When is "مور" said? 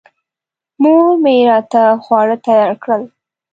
0.81-1.05